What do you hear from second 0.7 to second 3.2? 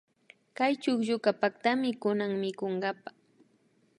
chuklluka paktami kunan mikunkapa